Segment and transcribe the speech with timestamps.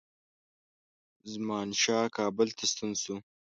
[1.31, 3.15] زمانشاه کابل ته ستون شو.